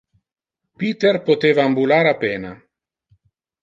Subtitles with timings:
[0.85, 2.59] Peter poteva ambular a pena.